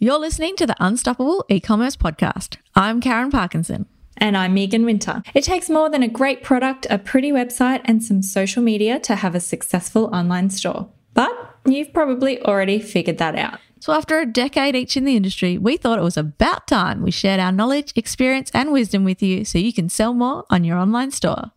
[0.00, 2.56] You're listening to the Unstoppable E-commerce podcast.
[2.76, 3.86] I'm Karen Parkinson.
[4.16, 5.24] And I'm Megan Winter.
[5.34, 9.16] It takes more than a great product, a pretty website, and some social media to
[9.16, 10.88] have a successful online store.
[11.14, 11.32] But
[11.66, 13.58] you've probably already figured that out.
[13.80, 17.10] So, after a decade each in the industry, we thought it was about time we
[17.10, 20.78] shared our knowledge, experience, and wisdom with you so you can sell more on your
[20.78, 21.50] online store.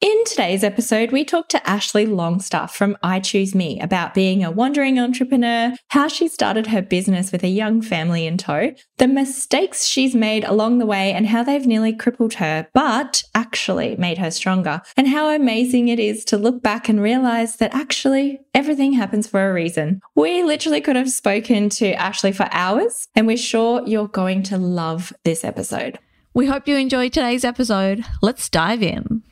[0.00, 4.50] In today's episode, we talked to Ashley Longstaff from I Choose Me about being a
[4.50, 9.86] wandering entrepreneur, how she started her business with a young family in tow, the mistakes
[9.86, 14.30] she's made along the way, and how they've nearly crippled her, but actually made her
[14.30, 19.26] stronger, and how amazing it is to look back and realize that actually everything happens
[19.26, 20.00] for a reason.
[20.14, 24.58] We literally could have spoken to Ashley for hours, and we're sure you're going to
[24.58, 25.98] love this episode.
[26.34, 28.04] We hope you enjoyed today's episode.
[28.22, 29.24] Let's dive in.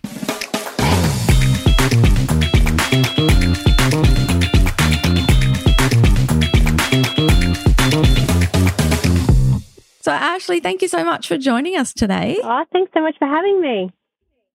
[10.06, 12.36] So, Ashley, thank you so much for joining us today.
[12.40, 13.90] Oh, thanks so much for having me.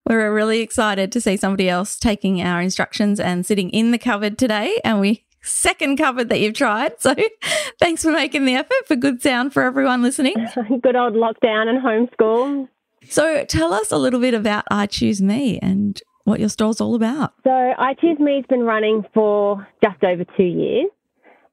[0.08, 4.38] We're really excited to see somebody else taking our instructions and sitting in the cupboard
[4.38, 4.80] today.
[4.82, 6.98] And we second cupboard that you've tried.
[7.02, 7.14] So
[7.78, 10.36] thanks for making the effort for good sound for everyone listening.
[10.82, 12.70] good old lockdown and homeschool.
[13.10, 16.94] So tell us a little bit about I Choose Me and what your store's all
[16.94, 17.34] about.
[17.44, 20.86] So I Choose Me's been running for just over two years.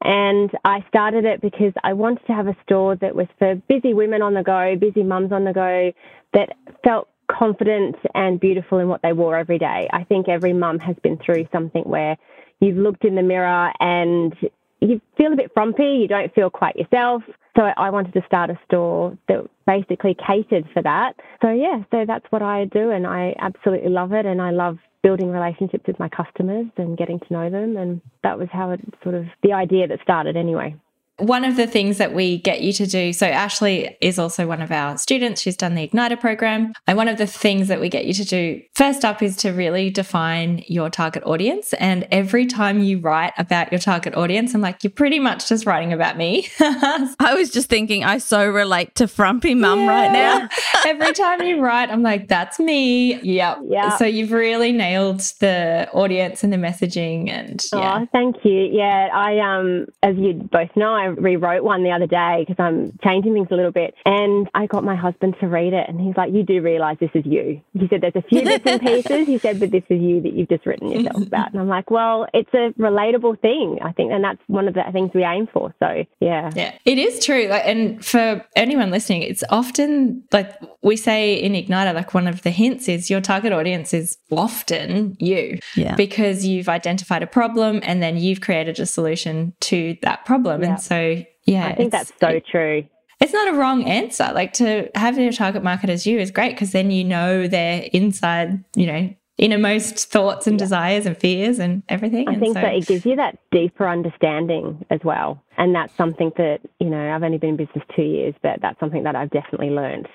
[0.02, 3.94] And I started it because I wanted to have a store that was for busy
[3.94, 5.91] women on the go, busy mums on the go,
[6.33, 9.88] that felt confident and beautiful in what they wore every day.
[9.91, 12.17] I think every mum has been through something where
[12.59, 14.33] you've looked in the mirror and
[14.81, 17.23] you feel a bit frumpy, you don't feel quite yourself.
[17.58, 21.16] So I wanted to start a store that basically catered for that.
[21.41, 24.78] So yeah, so that's what I do and I absolutely love it and I love
[25.02, 27.78] building relationships with my customers and getting to know them.
[27.78, 30.75] And that was how it sort of the idea that started anyway.
[31.20, 34.62] One of the things that we get you to do, so Ashley is also one
[34.62, 35.42] of our students.
[35.42, 36.73] She's done the Igniter program.
[36.88, 39.52] And one of the things that we get you to do first up is to
[39.52, 41.74] really define your target audience.
[41.74, 45.66] And every time you write about your target audience, I'm like, you're pretty much just
[45.66, 46.47] writing about me.
[46.59, 49.88] I was just thinking, I so relate to Frumpy Mum yeah.
[49.88, 50.50] right now.
[50.85, 53.19] every time you write, I'm like, that's me.
[53.22, 53.59] Yep.
[53.66, 53.97] Yeah.
[53.97, 57.29] So you've really nailed the audience and the messaging.
[57.29, 58.00] And yeah.
[58.02, 58.69] Oh, thank you.
[58.72, 59.09] Yeah.
[59.13, 63.34] I, um, as you both know, I rewrote one the other day because I'm changing
[63.34, 63.94] things a little bit.
[64.06, 67.12] And I got my husband to read it, and he's like, You do realize this
[67.14, 67.62] is you.
[67.74, 69.28] He said, There's a few bits and pieces.
[69.28, 71.52] He said, But this is you that you've just written yourself about.
[71.52, 74.12] And I'm like, Well, it's a relatable thing, I think.
[74.12, 75.74] And that's one of the things we aim for.
[75.80, 76.52] So, yeah.
[76.56, 77.47] Yeah, it is true.
[77.47, 82.41] Like, and for anyone listening, it's often like we say in Igniter, like one of
[82.44, 85.59] the hints is your target audience is often you.
[85.76, 85.96] Yeah.
[85.96, 90.62] Because you've identified a problem and then you've created a solution to that problem.
[90.62, 90.70] Yeah.
[90.70, 90.98] And so
[91.45, 92.85] yeah, I think that's so true.
[93.19, 94.31] It's not a wrong answer.
[94.33, 97.89] Like to have your target market as you is great because then you know their
[97.91, 100.65] inside, you know, innermost thoughts and yeah.
[100.65, 102.27] desires and fears and everything.
[102.27, 105.41] I and think so, that it gives you that deeper understanding as well.
[105.57, 108.79] And that's something that, you know, I've only been in business two years, but that's
[108.79, 110.07] something that I've definitely learned.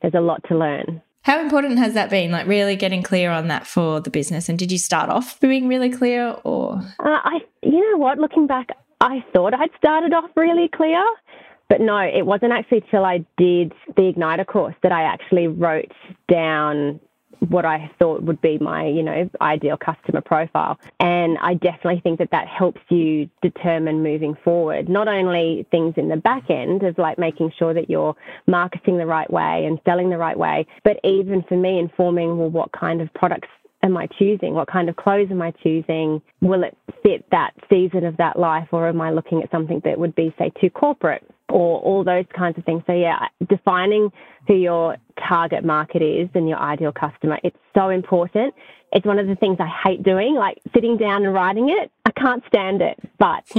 [0.00, 1.00] There's a lot to learn.
[1.22, 2.32] How important has that been?
[2.32, 4.48] Like really getting clear on that for the business.
[4.48, 6.80] And did you start off being really clear or?
[6.98, 8.70] Uh, I, you know what, looking back,
[9.02, 11.02] I thought I'd started off really clear,
[11.68, 15.90] but no, it wasn't actually till I did the Igniter course that I actually wrote
[16.30, 17.00] down
[17.48, 20.78] what I thought would be my, you know, ideal customer profile.
[21.00, 26.08] And I definitely think that that helps you determine moving forward, not only things in
[26.08, 28.14] the back end of like making sure that you're
[28.46, 32.50] marketing the right way and selling the right way, but even for me informing, well,
[32.50, 33.48] what kind of products
[33.82, 34.54] am I choosing?
[34.54, 36.22] What kind of clothes am I choosing?
[36.40, 39.98] Will it fit that season of that life, or am I looking at something that
[39.98, 42.82] would be, say, too corporate, or all those kinds of things?
[42.86, 44.10] So, yeah, defining
[44.46, 44.96] who your
[45.28, 48.54] target market is and your ideal customer, it's so important.
[48.92, 51.90] It's one of the things I hate doing, like sitting down and writing it.
[52.04, 53.44] I can't stand it, but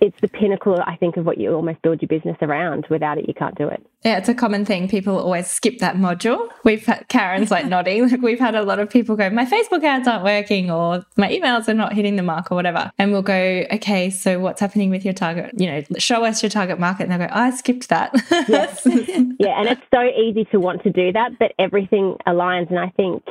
[0.00, 2.86] it's the pinnacle, I think, of what you almost build your business around.
[2.90, 3.84] Without it, you can't do it.
[4.02, 4.88] Yeah, it's a common thing.
[4.88, 6.48] People always skip that module.
[6.64, 8.08] We've had Karen's like nodding.
[8.08, 11.28] Like we've had a lot of people go, my Facebook ads aren't working or my
[11.28, 12.90] emails are not hitting the mark or whatever.
[12.98, 15.52] And we'll go, okay, so what's happening with your target?
[15.56, 17.04] You know, show us your target market.
[17.04, 18.12] And they'll go, oh, I skipped that.
[18.48, 18.82] yes.
[19.38, 19.60] yeah.
[19.60, 22.70] And it's so easy to want to do that, but everything aligns.
[22.70, 23.24] And I think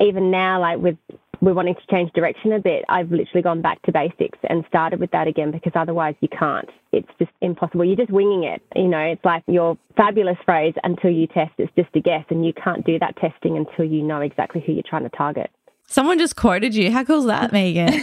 [0.00, 0.96] even now, like with
[1.40, 5.00] we're wanting to change direction a bit, I've literally gone back to basics and started
[5.00, 6.68] with that again because otherwise you can't.
[6.92, 7.84] It's just impossible.
[7.84, 8.62] You're just winging it.
[8.76, 12.24] You know, it's like your fabulous phrase until you test, it's just a guess.
[12.28, 15.50] And you can't do that testing until you know exactly who you're trying to target.
[15.90, 16.92] Someone just quoted you.
[16.92, 17.88] How cool is that, Megan?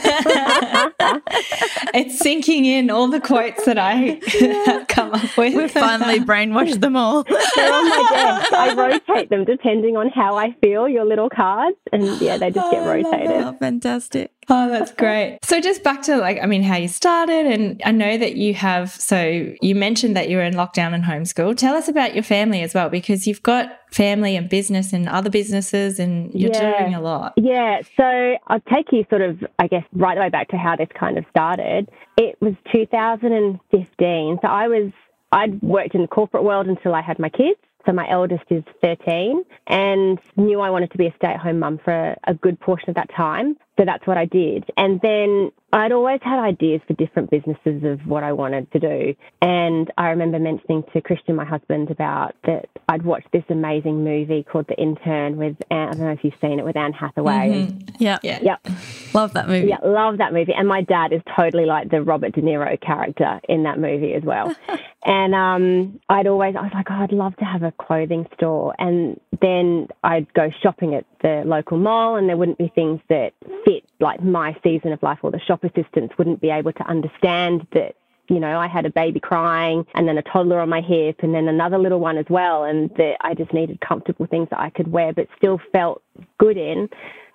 [1.93, 4.19] it's sinking in all the quotes that I
[4.65, 5.55] have come up with.
[5.55, 7.23] We've finally brainwashed them all.
[7.23, 8.51] They're on my desk.
[8.53, 11.77] I rotate them depending on how I feel, your little cards.
[11.93, 13.31] And yeah, they just get oh, rotated.
[13.31, 14.33] Oh, fantastic.
[14.49, 15.39] Oh, that's great.
[15.43, 17.45] So just back to like, I mean, how you started.
[17.47, 21.03] And I know that you have, so you mentioned that you were in lockdown and
[21.03, 21.57] homeschool.
[21.57, 25.29] Tell us about your family as well, because you've got family and business and other
[25.29, 26.79] businesses and you're yeah.
[26.79, 27.33] doing a lot.
[27.35, 27.81] Yeah.
[27.97, 30.89] So I'll take you sort of, I guess, right the way back to how this
[30.97, 31.89] kind of started.
[32.17, 34.39] It was 2015.
[34.41, 34.91] So I was,
[35.33, 37.59] I'd worked in the corporate world until I had my kids.
[37.85, 41.59] So my eldest is 13 and knew I wanted to be a stay at home
[41.59, 43.57] mum for a good portion of that time.
[43.77, 44.65] So that's what I did.
[44.75, 49.15] And then I'd always had ideas for different businesses of what I wanted to do.
[49.41, 54.43] And I remember mentioning to Christian, my husband, about that I'd watched this amazing movie
[54.43, 57.67] called The Intern with, Anne, I don't know if you've seen it, with Anne Hathaway.
[57.67, 57.95] Mm-hmm.
[57.99, 58.17] Yeah.
[58.23, 58.39] Yeah.
[58.41, 58.67] Yep.
[59.13, 59.67] Love that movie.
[59.67, 60.53] Yeah, love that movie.
[60.53, 64.23] And my dad is totally like the Robert De Niro character in that movie as
[64.23, 64.55] well.
[65.05, 68.73] and um, I'd always, I was like, oh, I'd love to have a clothing store.
[68.79, 73.33] And then I'd go shopping at the local mall and there wouldn't be things that
[73.67, 77.67] fit like my season of life or the shop assistants wouldn't be able to understand
[77.73, 77.95] that
[78.29, 81.33] you know, I had a baby crying and then a toddler on my hip and
[81.33, 82.65] then another little one as well.
[82.65, 86.03] And that I just needed comfortable things that I could wear, but still felt
[86.37, 86.89] good in.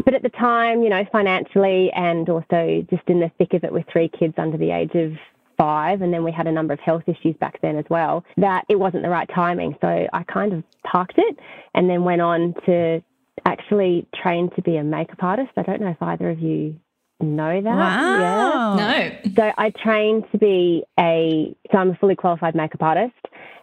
[0.05, 3.73] But at the time, you know, financially and also just in the thick of it
[3.73, 5.13] with three kids under the age of
[5.57, 8.65] five, and then we had a number of health issues back then as well, that
[8.69, 9.77] it wasn't the right timing.
[9.81, 11.39] So I kind of parked it
[11.75, 13.03] and then went on to
[13.45, 15.51] actually trained to be a makeup artist.
[15.57, 16.79] I don't know if either of you
[17.21, 17.77] know that.
[17.77, 18.77] Wow.
[18.77, 19.21] Yeah.
[19.25, 19.33] No.
[19.35, 23.15] So I trained to be a, so I'm a fully qualified makeup artist.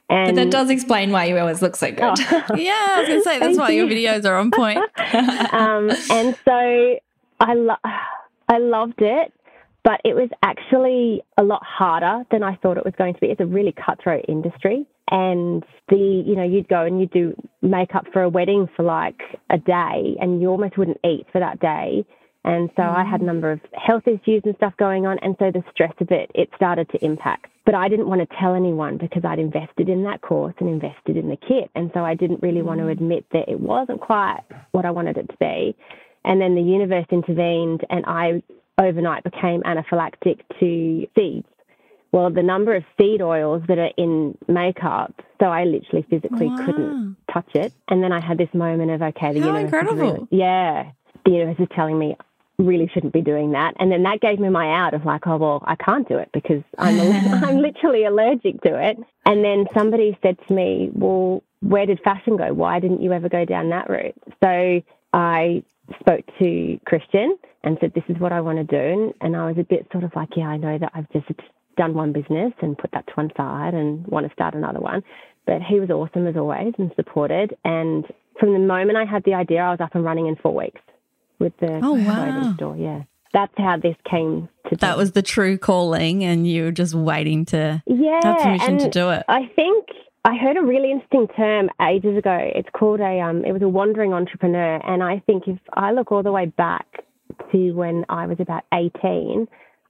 [0.09, 2.01] And but that does explain why you always look so good.
[2.01, 2.15] Oh.
[2.55, 4.79] yeah, I was going to say that's why your videos are on point.
[5.53, 6.99] um, and so
[7.39, 7.75] I, lo-
[8.47, 9.31] I loved it,
[9.83, 13.27] but it was actually a lot harder than I thought it was going to be.
[13.27, 18.05] It's a really cutthroat industry and the you know you'd go and you'd do makeup
[18.13, 19.19] for a wedding for like
[19.49, 22.05] a day and you almost wouldn't eat for that day
[22.45, 22.95] and so mm.
[22.95, 23.27] I had a mm.
[23.27, 26.49] number of health issues and stuff going on and so the stress of it it
[26.55, 30.21] started to impact but I didn't want to tell anyone because I'd invested in that
[30.21, 32.65] course and invested in the kit and so I didn't really mm.
[32.65, 32.91] want to mm.
[32.91, 34.41] admit that it wasn't quite
[34.71, 35.75] what I wanted it to be
[36.23, 38.43] and then the universe intervened and I
[38.79, 41.47] overnight became anaphylactic to seeds
[42.11, 46.65] well, the number of seed oils that are in makeup, so I literally physically wow.
[46.65, 47.73] couldn't touch it.
[47.87, 49.63] And then I had this moment of, okay, the How universe.
[49.63, 50.13] incredible.
[50.13, 50.91] Really, yeah.
[51.25, 52.15] The universe is telling me
[52.57, 53.73] really shouldn't be doing that.
[53.79, 56.29] And then that gave me my out of like, oh, well, I can't do it
[56.33, 56.99] because I'm,
[57.43, 58.97] I'm literally allergic to it.
[59.25, 62.53] And then somebody said to me, well, where did fashion go?
[62.53, 64.15] Why didn't you ever go down that route?
[64.43, 64.81] So
[65.13, 65.63] I
[65.99, 69.13] spoke to Christian and said, this is what I want to do.
[69.21, 71.29] And I was a bit sort of like, yeah, I know that I've just
[71.79, 75.01] done one business and put that to one side and want to start another one.
[75.47, 77.55] But he was awesome as always and supported.
[77.63, 78.05] And
[78.39, 80.81] from the moment I had the idea, I was up and running in four weeks
[81.39, 82.53] with the oh, wow.
[82.55, 82.75] store.
[82.75, 83.03] Yeah.
[83.31, 84.99] That's how this came to be That be.
[84.99, 89.09] was the true calling and you were just waiting to yeah, have permission to do
[89.11, 89.23] it.
[89.27, 89.87] I think
[90.25, 92.37] I heard a really interesting term ages ago.
[92.55, 96.11] It's called a um it was a wandering entrepreneur and I think if I look
[96.11, 96.87] all the way back
[97.51, 99.47] to when I was about 18,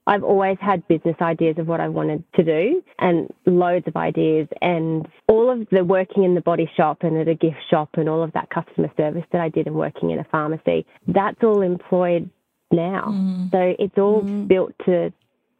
[0.10, 4.48] I've always had business ideas of what I wanted to do and loads of ideas
[4.60, 8.10] and all of the working in the body shop and at a gift shop and
[8.10, 11.62] all of that customer service that I did and working in a pharmacy, that's all
[11.62, 12.28] employed
[12.72, 13.06] now.
[13.08, 13.52] Mm.
[13.52, 14.48] So it's all mm.
[14.48, 15.14] built to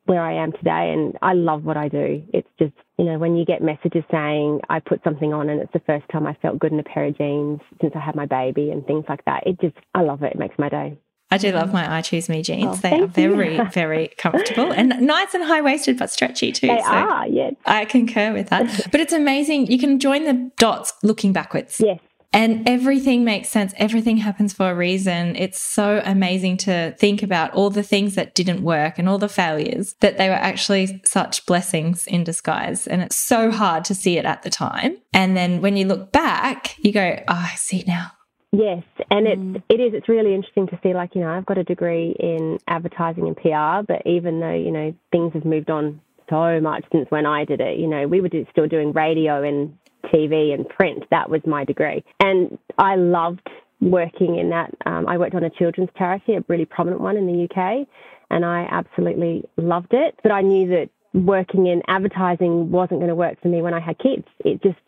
[0.06, 2.24] where I am today and I love what I do.
[2.34, 5.74] It's just, you know, when you get messages saying I put something on and it's
[5.74, 8.26] the first time I felt good in a pair of jeans since I had my
[8.26, 10.34] baby and things like that, it just, I love it.
[10.34, 10.98] It makes my day.
[11.32, 11.90] I do love my mm.
[11.90, 12.66] I Choose Me jeans.
[12.66, 13.66] Oh, they are very, you.
[13.66, 16.68] very comfortable and nice and high waisted, but stretchy too.
[16.68, 17.54] They so are, yes.
[17.66, 18.88] I concur with that.
[18.92, 19.68] but it's amazing.
[19.68, 21.80] You can join the dots looking backwards.
[21.80, 22.00] Yes.
[22.32, 23.74] And everything makes sense.
[23.78, 25.36] Everything happens for a reason.
[25.36, 29.28] It's so amazing to think about all the things that didn't work and all the
[29.28, 32.86] failures, that they were actually such blessings in disguise.
[32.86, 34.98] And it's so hard to see it at the time.
[35.12, 38.12] And then when you look back, you go, oh, I see now.
[38.52, 39.56] Yes, and mm.
[39.56, 40.94] it's it is it's really interesting to see.
[40.94, 44.72] Like you know, I've got a degree in advertising and PR, but even though you
[44.72, 48.22] know things have moved on so much since when I did it, you know, we
[48.22, 51.04] were still doing radio and TV and print.
[51.12, 53.48] That was my degree, and I loved
[53.82, 54.74] working in that.
[54.86, 57.88] Um, I worked on a children's charity, a really prominent one in the UK,
[58.32, 60.16] and I absolutely loved it.
[60.24, 63.80] But I knew that working in advertising wasn't going to work for me when I
[63.80, 64.26] had kids.
[64.44, 64.80] It just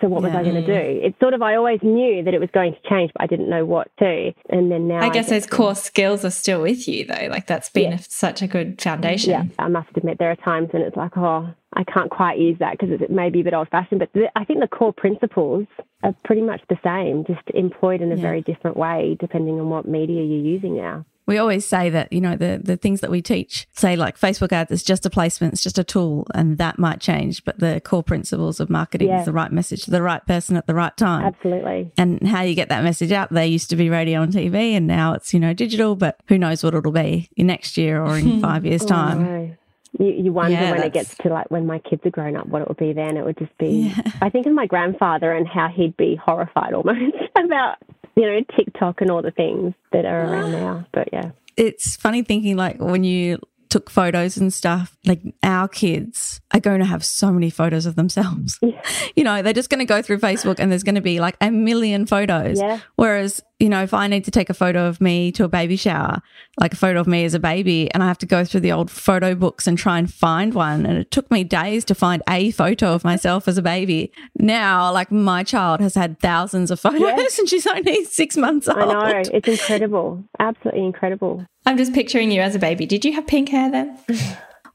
[0.00, 1.00] So what was I going to do?
[1.06, 3.48] It's sort of I always knew that it was going to change, but I didn't
[3.48, 4.32] know what to.
[4.50, 7.28] And then now I guess those core skills are still with you though.
[7.30, 7.98] Like that's been yeah.
[8.08, 9.30] such a good foundation.
[9.30, 12.58] Yeah, I must admit there are times when it's like, oh, I can't quite use
[12.58, 14.00] that because it may be a bit old fashioned.
[14.00, 15.66] But I think the core principles
[16.02, 18.22] are pretty much the same, just employed in a yeah.
[18.22, 21.04] very different way depending on what media you're using now.
[21.26, 24.52] We always say that, you know, the, the things that we teach, say like Facebook
[24.52, 27.44] ads, is just a placement, it's just a tool, and that might change.
[27.44, 29.20] But the core principles of marketing yeah.
[29.20, 31.24] is the right message to the right person at the right time.
[31.24, 31.90] Absolutely.
[31.96, 33.32] And how you get that message out.
[33.32, 36.38] They used to be radio and TV, and now it's, you know, digital, but who
[36.38, 39.58] knows what it'll be in next year or in five years' oh, time.
[39.98, 40.86] You, you wonder yeah, when that's...
[40.88, 43.16] it gets to like when my kids are grown up, what it would be then.
[43.16, 43.92] It would just be.
[43.96, 44.12] Yeah.
[44.20, 47.78] I think of my grandfather and how he'd be horrified almost about
[48.16, 50.86] you know TikTok and all the things that are around now.
[50.92, 53.38] But yeah, it's funny thinking like when you
[53.76, 54.96] took photos and stuff.
[55.04, 58.58] Like our kids are going to have so many photos of themselves.
[58.62, 58.80] Yeah.
[59.14, 61.36] You know, they're just going to go through Facebook and there's going to be like
[61.40, 62.60] a million photos.
[62.60, 62.80] Yeah.
[62.96, 65.76] Whereas, you know, if I need to take a photo of me to a baby
[65.76, 66.20] shower,
[66.60, 68.72] like a photo of me as a baby, and I have to go through the
[68.72, 70.84] old photo books and try and find one.
[70.84, 74.12] And it took me days to find a photo of myself as a baby.
[74.38, 77.16] Now, like my child has had thousands of photos yeah.
[77.38, 78.78] and she's only six months old.
[78.78, 79.22] I know.
[79.32, 80.24] It's incredible.
[80.38, 81.46] Absolutely incredible.
[81.66, 82.86] I'm just picturing you as a baby.
[82.86, 83.98] Did you have pink hair then?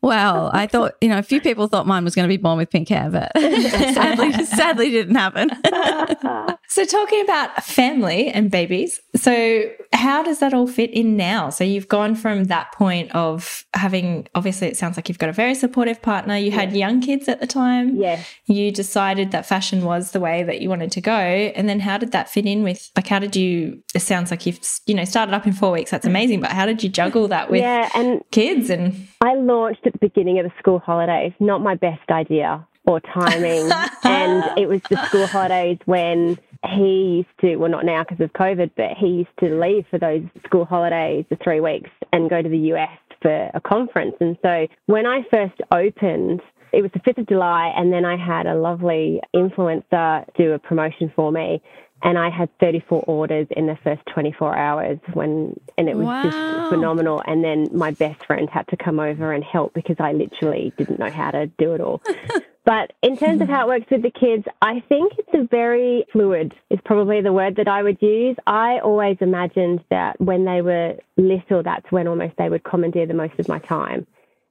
[0.01, 2.57] Well, I thought, you know, a few people thought mine was going to be born
[2.57, 5.51] with pink hair, but sadly, sadly didn't happen.
[6.71, 11.49] so, talking about family and babies, so how does that all fit in now?
[11.49, 15.33] So, you've gone from that point of having, obviously, it sounds like you've got a
[15.33, 16.37] very supportive partner.
[16.37, 17.97] You had young kids at the time.
[17.97, 18.23] Yeah.
[18.45, 21.11] You decided that fashion was the way that you wanted to go.
[21.11, 24.45] And then how did that fit in with, like, how did you, it sounds like
[24.45, 25.91] you've, you know, started up in four weeks.
[25.91, 26.39] That's amazing.
[26.39, 29.99] But how did you juggle that with yeah, and kids and I launched at the
[29.99, 31.33] beginning of the school holidays.
[31.41, 33.69] Not my best idea or timing.
[34.03, 38.33] and it was the school holidays when he used to, well, not now because of
[38.33, 42.41] COVID, but he used to leave for those school holidays, the three weeks, and go
[42.41, 44.15] to the US for a conference.
[44.19, 46.41] And so when I first opened,
[46.71, 50.59] it was the 5th of July, and then I had a lovely influencer do a
[50.59, 51.61] promotion for me
[52.03, 56.23] and I had 34 orders in the first 24 hours when, and it was wow.
[56.23, 57.21] just phenomenal.
[57.25, 60.99] And then my best friend had to come over and help because I literally didn't
[60.99, 62.01] know how to do it all.
[62.63, 63.55] but in terms of mm-hmm.
[63.55, 67.33] how it works with the kids, I think it's a very fluid is probably the
[67.33, 68.35] word that I would use.
[68.45, 73.13] I always imagined that when they were little, that's when almost they would commandeer the
[73.13, 74.05] most of my time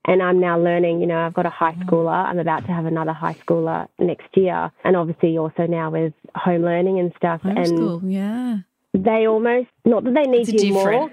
[0.06, 1.88] and I'm now learning, you know, I've got a high mm-hmm.
[1.88, 2.24] schooler.
[2.24, 4.72] I'm about to have another high schooler next year.
[4.84, 7.42] And obviously also now with home learning and stuff.
[7.42, 8.58] Homeschool, and yeah.
[8.92, 10.74] They almost, not that they need you different.
[10.74, 11.12] more,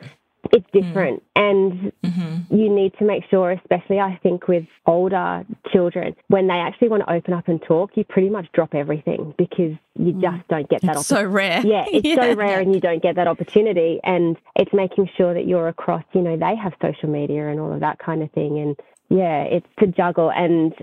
[0.51, 0.81] it's mm.
[0.81, 1.41] different mm.
[1.41, 2.55] and mm-hmm.
[2.55, 7.03] you need to make sure especially i think with older children when they actually want
[7.05, 10.21] to open up and talk you pretty much drop everything because you mm.
[10.21, 12.15] just don't get that it's so rare yeah it's yeah.
[12.15, 16.03] so rare and you don't get that opportunity and it's making sure that you're across
[16.13, 18.79] you know they have social media and all of that kind of thing and
[19.09, 20.73] yeah it's to juggle and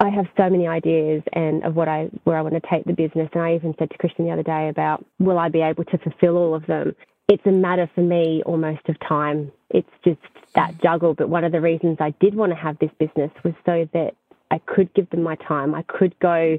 [0.00, 2.92] I have so many ideas and of what I where I want to take the
[2.92, 5.84] business and I even said to Christian the other day about will I be able
[5.84, 6.94] to fulfill all of them
[7.28, 9.50] it's a matter for me almost of time.
[9.70, 10.20] It's just
[10.54, 11.14] that juggle.
[11.14, 14.14] But one of the reasons I did want to have this business was so that
[14.50, 15.74] I could give them my time.
[15.74, 16.58] I could go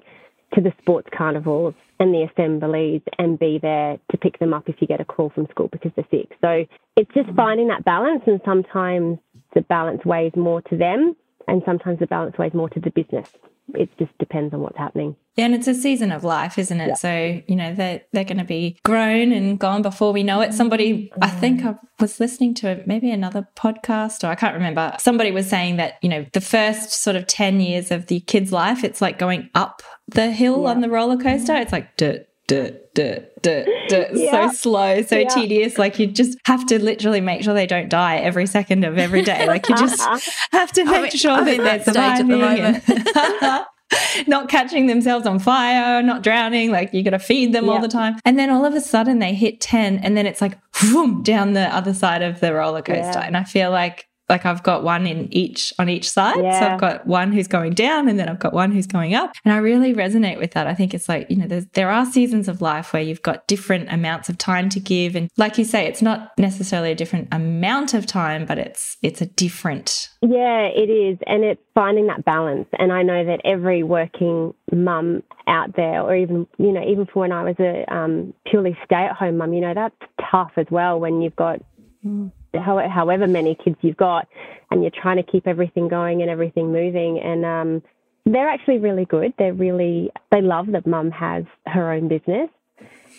[0.53, 4.75] to the sports carnivals and the assemblies and be there to pick them up if
[4.79, 6.31] you get a call from school because they're sick.
[6.41, 7.35] So it's just mm-hmm.
[7.35, 9.19] finding that balance, and sometimes
[9.53, 11.15] the balance weighs more to them,
[11.47, 13.29] and sometimes the balance weighs more to the business
[13.73, 15.15] it just depends on what's happening.
[15.35, 16.87] Yeah, and it's a season of life, isn't it?
[16.87, 16.93] Yeah.
[16.93, 20.53] So, you know, they're, they're going to be grown and gone before we know it.
[20.53, 24.95] Somebody, I think I was listening to maybe another podcast, or I can't remember.
[24.99, 28.51] Somebody was saying that, you know, the first sort of 10 years of the kid's
[28.53, 30.69] life, it's like going up the hill yeah.
[30.69, 31.55] on the roller coaster.
[31.55, 34.05] It's like, duh, duh, duh, duh, duh.
[34.13, 34.49] Yeah.
[34.49, 35.29] so slow, so yeah.
[35.29, 35.77] tedious.
[35.77, 39.21] Like you just have to literally make sure they don't die every second of every
[39.21, 39.47] day.
[39.47, 40.01] Like you just
[40.51, 42.41] have to make sure I'm that they're surviving.
[42.41, 43.65] And
[44.27, 46.71] not catching themselves on fire, not drowning.
[46.71, 48.15] Like you got to feed them all the time.
[48.25, 51.53] And then all of a sudden they hit 10 and then it's like, boom, down
[51.53, 53.19] the other side of the roller coaster.
[53.19, 56.37] And I feel like like I've got one in each on each side.
[56.41, 56.59] Yeah.
[56.59, 59.33] So I've got one who's going down and then I've got one who's going up.
[59.43, 60.67] And I really resonate with that.
[60.67, 63.91] I think it's like, you know, there are seasons of life where you've got different
[63.91, 65.15] amounts of time to give.
[65.15, 69.21] And like you say, it's not necessarily a different amount of time, but it's it's
[69.21, 71.19] a different Yeah, it is.
[71.27, 72.67] And it's finding that balance.
[72.79, 77.19] And I know that every working mum out there, or even, you know, even for
[77.19, 79.95] when I was a um, purely stay at home mum, you know, that's
[80.31, 81.61] tough as well when you've got
[82.03, 84.27] mm however many kids you've got,
[84.71, 87.19] and you're trying to keep everything going and everything moving.
[87.19, 87.83] And um,
[88.25, 89.33] they're actually really good.
[89.37, 92.49] They're really, they love that mum has her own business.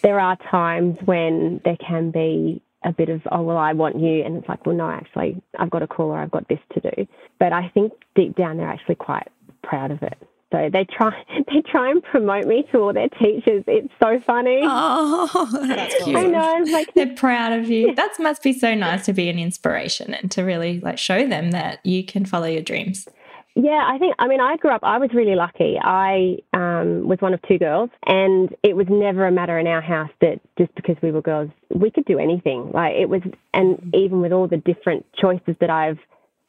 [0.02, 4.22] There are times when there can be a bit of, oh, well, I want you.
[4.24, 6.80] And it's like, well, no, actually, I've got a call or I've got this to
[6.80, 7.06] do.
[7.38, 9.28] But I think deep down, they're actually quite
[9.62, 10.18] proud of it.
[10.56, 11.12] So they try
[11.52, 13.64] they try and promote me to all their teachers.
[13.66, 14.62] It's so funny.
[14.78, 16.16] Oh, that's cute.
[16.16, 16.62] I know.
[16.62, 17.94] It's like They're proud of you.
[17.96, 21.50] That must be so nice to be an inspiration and to really like show them
[21.50, 23.06] that you can follow your dreams.
[23.54, 25.78] Yeah, I think, I mean, I grew up, I was really lucky.
[25.80, 29.80] I um, was one of two girls, and it was never a matter in our
[29.80, 32.70] house that just because we were girls, we could do anything.
[32.74, 33.22] Like, it was,
[33.54, 35.98] and even with all the different choices that I've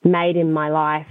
[0.04, 1.08] made in my life,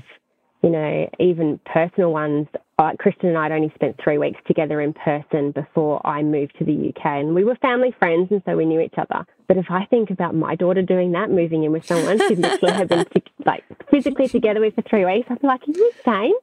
[0.62, 2.46] you know, even personal ones,
[2.78, 6.58] uh, Christian and I had only spent three weeks together in person before I moved
[6.58, 9.26] to the UK, and we were family friends, and so we knew each other.
[9.48, 12.74] But if I think about my daughter doing that, moving in with someone she literally
[12.74, 13.06] had been
[13.46, 16.34] like physically together with for three weeks, I'd be like, "Are you insane?"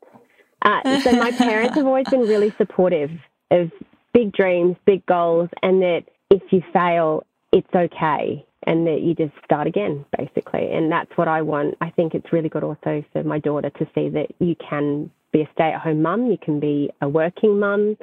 [0.63, 3.11] Uh, so my parents have always been really supportive
[3.51, 3.71] of
[4.13, 9.33] big dreams, big goals, and that if you fail, it's okay and that you just
[9.43, 10.71] start again, basically.
[10.71, 11.75] And that's what I want.
[11.81, 15.41] I think it's really good also for my daughter to see that you can be
[15.41, 17.97] a stay at home mum, you can be a working mum,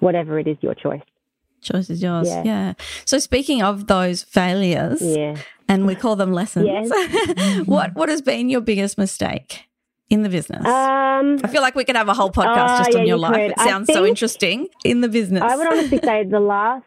[0.00, 1.02] whatever it is, your choice.
[1.62, 2.28] Choice is yours.
[2.28, 2.42] Yeah.
[2.44, 2.72] Yeah.
[3.04, 5.36] So speaking of those failures, Yeah.
[5.68, 7.66] and we call them lessons, Yes.
[7.66, 9.64] what what has been your biggest mistake
[10.08, 10.64] in the business?
[10.64, 13.16] Um, I feel like we could have a whole podcast Oh, just on yeah, your
[13.16, 13.34] you life.
[13.34, 13.50] could.
[13.50, 15.42] It sounds so interesting in the business.
[15.42, 16.84] I would honestly say the last,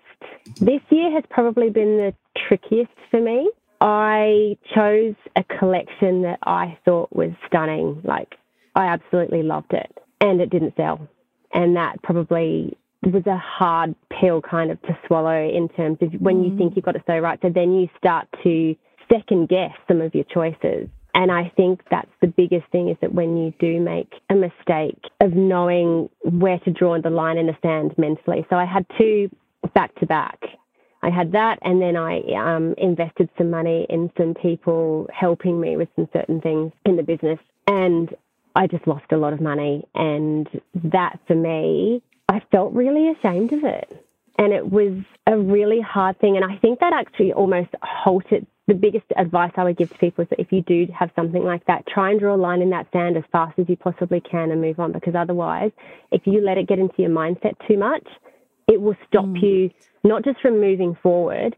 [0.60, 2.16] this year has probably been the
[2.48, 3.50] trickiest for me.
[3.82, 8.02] I chose a collection that I thought was stunning.
[8.04, 8.36] Like,
[8.76, 11.08] I absolutely loved it, and it didn't sell.
[11.54, 16.44] And that probably was a hard pill kind of to swallow in terms of when
[16.44, 16.76] you think mm.
[16.78, 17.38] you've got it so right.
[17.42, 18.76] So then you start to
[19.12, 20.88] second guess some of your choices.
[21.16, 25.00] And I think that's the biggest thing is that when you do make a mistake
[25.22, 28.46] of knowing where to draw the line in the sand mentally.
[28.50, 29.30] So I had two
[29.76, 30.40] back to back.
[31.04, 35.76] I had that, and then I um, invested some money in some people helping me
[35.76, 37.40] with some certain things in the business.
[37.68, 38.16] And
[38.56, 39.86] I just lost a lot of money.
[39.96, 44.06] And that for me, I felt really ashamed of it.
[44.40, 44.94] And it was
[45.28, 46.38] a really hard thing.
[46.38, 50.24] And I think that actually almost halted the biggest advice I would give to people
[50.24, 52.70] is that if you do have something like that, try and draw a line in
[52.70, 54.94] that sand as fast as you possibly can and move on.
[54.94, 55.72] Because otherwise,
[56.12, 58.08] if you let it get into your mindset too much,
[58.68, 59.42] it will stop mm.
[59.42, 59.70] you
[60.04, 61.56] not just from moving forward,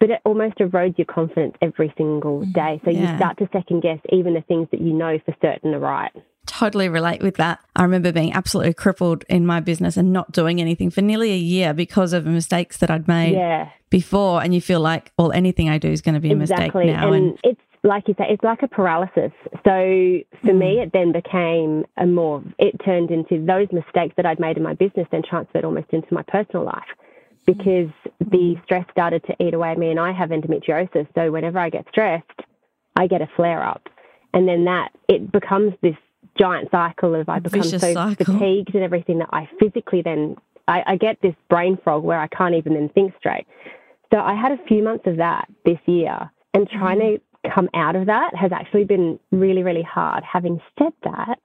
[0.00, 2.52] but it almost erodes your confidence every single mm.
[2.52, 2.80] day.
[2.84, 5.80] So you start to second guess even the things that you know for certain are
[5.80, 6.12] right.
[6.46, 7.60] totally relate with that.
[7.76, 11.36] I remember being absolutely crippled in my business and not doing anything for nearly a
[11.36, 13.68] year because of mistakes that I'd made Yeah.
[13.90, 14.42] before.
[14.42, 16.86] And you feel like, well, anything I do is going to be a exactly.
[16.86, 17.12] mistake now.
[17.12, 19.32] And, it's like you say, it's like a paralysis.
[19.64, 20.82] So for me, mm.
[20.82, 24.74] it then became a more, it turned into those mistakes that I'd made in my
[24.74, 26.88] business then transferred almost into my personal life
[27.46, 28.64] because the mm.
[28.64, 29.90] stress started to eat away at me.
[29.90, 31.06] And I have endometriosis.
[31.14, 32.26] So whenever I get stressed,
[32.96, 33.88] I get a flare up.
[34.34, 35.96] And then that, it becomes this
[36.38, 38.38] giant cycle of I become Vicious so cycle.
[38.38, 40.36] fatigued and everything that I physically then,
[40.66, 43.46] I, I get this brain fog where I can't even then think straight.
[44.12, 47.16] So I had a few months of that this year, and trying mm.
[47.16, 47.22] to
[47.54, 50.24] come out of that has actually been really, really hard.
[50.24, 51.38] Having said that,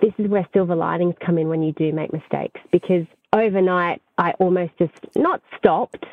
[0.00, 4.32] this is where silver linings come in when you do make mistakes because overnight I
[4.32, 6.04] almost just not stopped,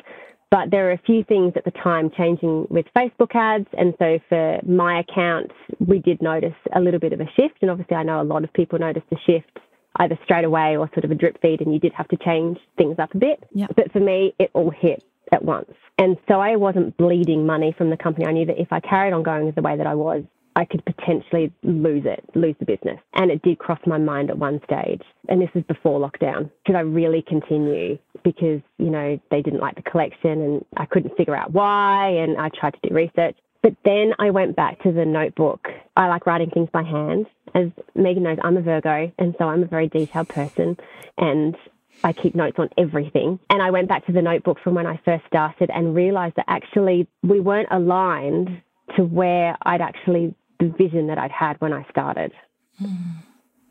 [0.50, 3.68] but there are a few things at the time changing with Facebook ads.
[3.78, 7.58] And so for my account, we did notice a little bit of a shift.
[7.62, 9.58] And obviously, I know a lot of people noticed a shift
[9.96, 12.58] either straight away or sort of a drip feed, and you did have to change
[12.76, 13.42] things up a bit.
[13.52, 13.70] Yep.
[13.76, 15.70] But for me, it all hit at once.
[15.98, 18.26] And so I wasn't bleeding money from the company.
[18.26, 20.24] I knew that if I carried on going the way that I was,
[20.56, 22.98] I could potentially lose it, lose the business.
[23.14, 25.02] And it did cross my mind at one stage.
[25.28, 26.50] And this was before lockdown.
[26.66, 27.98] Should I really continue?
[28.24, 32.08] Because, you know, they didn't like the collection and I couldn't figure out why.
[32.08, 33.36] And I tried to do research.
[33.62, 35.68] But then I went back to the notebook.
[35.96, 37.26] I like writing things by hand.
[37.54, 39.12] As Megan knows, I'm a Virgo.
[39.18, 40.78] And so I'm a very detailed person.
[41.18, 41.54] And
[42.02, 43.38] I keep notes on everything.
[43.50, 46.46] And I went back to the notebook from when I first started and realized that
[46.48, 48.62] actually we weren't aligned
[48.96, 52.32] to where I'd actually, the vision that I'd had when I started.
[52.78, 52.86] Hmm.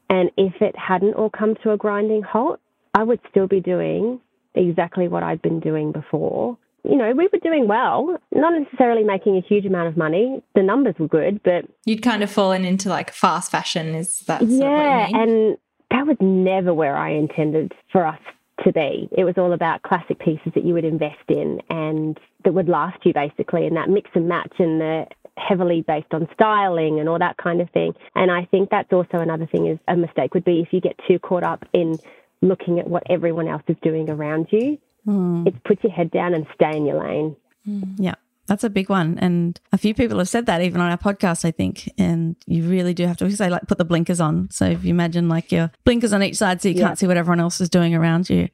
[0.09, 2.59] And if it hadn't all come to a grinding halt,
[2.93, 4.19] I would still be doing
[4.55, 6.57] exactly what I'd been doing before.
[6.83, 10.41] You know, we were doing well, not necessarily making a huge amount of money.
[10.55, 13.95] The numbers were good, but You'd kind of fallen into like fast fashion.
[13.95, 15.29] Is that sort of yeah, what you mean?
[15.29, 15.57] and
[15.91, 18.19] that was never where I intended for us
[18.63, 19.09] to be.
[19.11, 23.05] It was all about classic pieces that you would invest in and that would last
[23.05, 25.05] you basically, and that mix and match and the
[25.37, 27.93] heavily based on styling and all that kind of thing.
[28.15, 30.99] And I think that's also another thing is a mistake would be if you get
[31.07, 31.97] too caught up in
[32.41, 34.77] looking at what everyone else is doing around you.
[35.07, 35.47] Mm.
[35.47, 37.35] It's put your head down and stay in your lane.
[37.67, 37.95] Mm.
[37.97, 38.15] Yeah.
[38.49, 39.17] That's a big one.
[39.19, 41.89] And a few people have said that even on our podcast, I think.
[41.97, 44.49] And you really do have to, say, like, put the blinkers on.
[44.49, 46.87] So if you imagine like your blinkers on each side so you yeah.
[46.87, 48.49] can't see what everyone else is doing around you.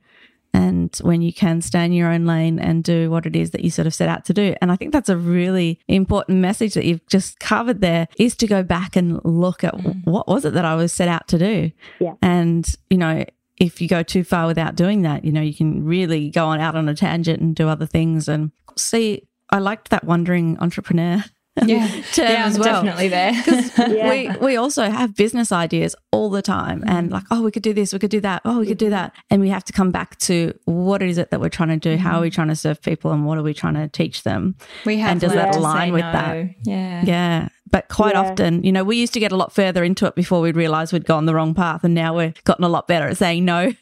[0.53, 3.63] And when you can stay in your own lane and do what it is that
[3.63, 4.55] you sort of set out to do.
[4.61, 8.47] And I think that's a really important message that you've just covered there is to
[8.47, 10.05] go back and look at mm.
[10.05, 11.71] what was it that I was set out to do.
[11.99, 12.13] Yeah.
[12.21, 13.25] And, you know,
[13.57, 16.59] if you go too far without doing that, you know, you can really go on
[16.59, 21.23] out on a tangent and do other things and see I liked that wandering entrepreneur.
[21.65, 22.83] Yeah, term yeah, as well.
[22.83, 23.31] definitely there.
[23.95, 24.09] yeah.
[24.09, 26.89] We we also have business ideas all the time, mm.
[26.89, 28.87] and like, oh, we could do this, we could do that, oh, we could do
[28.87, 28.91] mm-hmm.
[28.91, 31.77] that, and we have to come back to what is it that we're trying to
[31.77, 31.95] do?
[31.95, 32.35] How are we mm-hmm.
[32.35, 34.57] trying to serve people, and what are we trying to teach them?
[34.83, 36.11] We have, and does that align with no.
[36.11, 36.55] that?
[36.65, 37.49] Yeah, yeah.
[37.71, 38.21] But quite yeah.
[38.21, 40.91] often, you know, we used to get a lot further into it before we'd realize
[40.91, 41.83] we'd gone the wrong path.
[41.83, 43.73] And now we've gotten a lot better at saying no.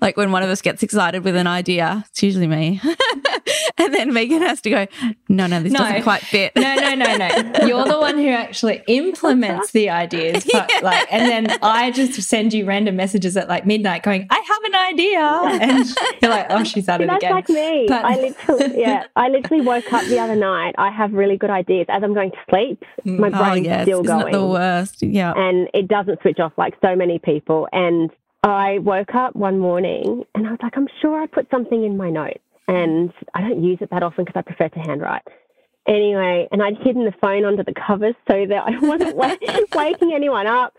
[0.00, 2.80] like when one of us gets excited with an idea, it's usually me.
[3.78, 4.86] and then Megan has to go,
[5.28, 5.78] no, no, this no.
[5.78, 6.54] doesn't quite fit.
[6.56, 7.28] no, no, no, no.
[7.66, 10.46] You're the one who actually implements the ideas.
[10.50, 10.80] But yeah.
[10.82, 14.64] like, and then I just send you random messages at like midnight going, I have
[14.64, 15.20] an idea.
[15.62, 15.86] And
[16.20, 17.34] you're like, oh, she's at it that's again.
[17.34, 17.86] That's like me.
[17.88, 20.74] But- I literally, yeah, I literally woke up the other night.
[20.78, 22.84] I have really good ideas as I'm going to sleep.
[23.06, 23.18] Mm.
[23.18, 23.84] My oh, brain's yes.
[23.84, 24.32] still Isn't going.
[24.32, 25.02] the worst.
[25.02, 25.32] Yeah.
[25.34, 27.68] And it doesn't switch off like so many people.
[27.72, 28.10] And
[28.42, 31.96] I woke up one morning and I was like, I'm sure I put something in
[31.96, 35.22] my notes and I don't use it that often because I prefer to handwrite.
[35.86, 39.16] Anyway, and I'd hidden the phone under the covers so that I wasn't
[39.74, 40.74] waking anyone up.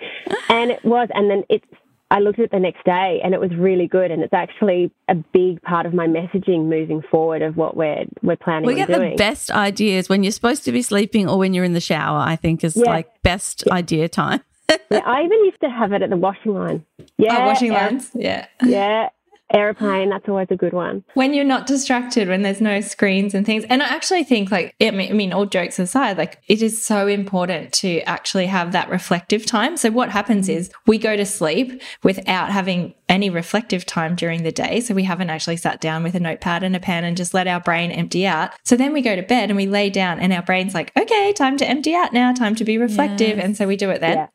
[0.50, 1.66] And it was, and then it's,
[2.10, 4.12] I looked at it the next day and it was really good.
[4.12, 8.38] And it's actually a big part of my messaging moving forward of what we're, we're
[8.38, 9.12] planning we get doing.
[9.12, 12.20] the best ideas when you're supposed to be sleeping or when you're in the shower,
[12.20, 12.90] I think is yeah.
[12.90, 13.74] like best yeah.
[13.74, 14.42] idea time.
[14.70, 16.86] yeah, I even used to have it at the washing line.
[17.18, 18.10] Yeah, oh, washing lines.
[18.14, 19.10] Yeah, yeah
[19.54, 21.04] airplane that's always a good one.
[21.14, 24.76] When you're not distracted when there's no screens and things and i actually think like
[24.82, 28.72] i mean, I mean all jokes aside like it is so important to actually have
[28.72, 29.78] that reflective time.
[29.78, 34.52] So what happens is we go to sleep without having any reflective time during the
[34.52, 34.80] day.
[34.80, 37.48] So we haven't actually sat down with a notepad and a pen and just let
[37.48, 38.52] our brain empty out.
[38.64, 41.34] So then we go to bed and we lay down and our brain's like okay
[41.34, 43.38] time to empty out now time to be reflective.
[43.38, 43.46] Yes.
[43.46, 44.18] and so we do it then.
[44.18, 44.28] Yeah.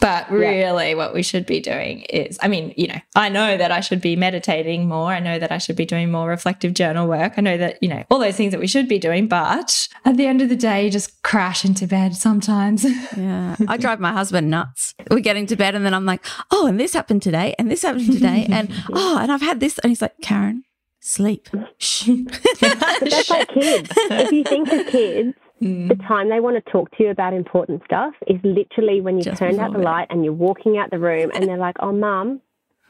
[0.00, 0.94] But really, yeah.
[0.94, 4.00] what we should be doing is I mean, you know, I know that I should
[4.00, 5.12] be meditating more.
[5.12, 7.34] I know that I should be doing more reflective journal work.
[7.36, 9.28] I know that, you know, all those things that we should be doing.
[9.28, 12.84] But at the end of the day, you just crash into bed sometimes.
[13.16, 13.56] yeah.
[13.68, 14.94] I drive my husband nuts.
[15.10, 17.82] We're getting into bed and then I'm like, oh, and this happened today and this
[17.82, 18.46] happened today.
[18.50, 19.78] and oh, and I've had this.
[19.78, 20.64] And he's like, Karen,
[21.00, 21.48] sleep.
[21.78, 22.08] Shh.
[22.60, 23.90] that's like kids.
[23.96, 25.88] If you think of kids, Mm.
[25.88, 29.24] The time they want to talk to you about important stuff is literally when you've
[29.24, 29.84] Just turned out the it.
[29.84, 32.42] light and you're walking out the room and they're like, oh, mum,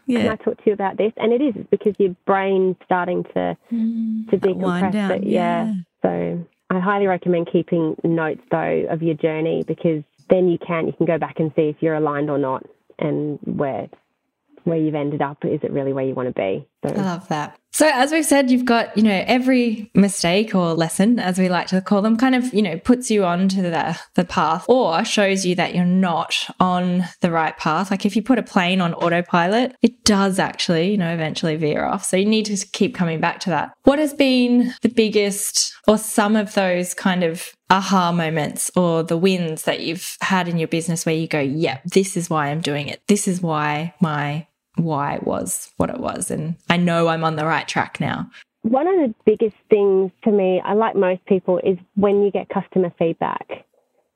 [0.07, 0.23] yeah.
[0.23, 1.13] can I talk to you about this?
[1.17, 4.29] And it is it's because your brain's starting to mm.
[4.31, 4.93] to decompress.
[4.93, 5.67] Down, but yeah.
[5.67, 5.75] yeah.
[6.03, 10.93] So I highly recommend keeping notes though of your journey because then you can you
[10.93, 12.65] can go back and see if you're aligned or not
[12.99, 13.89] and where
[14.65, 16.67] where you've ended up is it really where you want to be.
[16.85, 16.95] So.
[16.95, 17.59] I love that.
[17.75, 21.67] So, as we've said, you've got, you know, every mistake or lesson, as we like
[21.69, 25.45] to call them, kind of, you know, puts you onto the, the path or shows
[25.45, 27.91] you that you're not on the right path.
[27.91, 31.85] Like if you put a plane on autopilot, it does actually, you know, eventually veer
[31.85, 32.05] off.
[32.05, 33.73] So you need to keep coming back to that.
[33.83, 39.17] What has been the biggest or some of those kind of aha moments or the
[39.17, 42.61] wins that you've had in your business where you go, yeah, this is why I'm
[42.61, 43.03] doing it.
[43.09, 46.31] This is why my why it was what it was.
[46.31, 48.31] And I know I'm on the right track now.
[48.63, 52.49] One of the biggest things to me, I like most people, is when you get
[52.49, 53.47] customer feedback.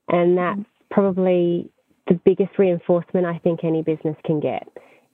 [0.08, 1.70] And that's probably
[2.08, 4.66] the biggest reinforcement I think any business can get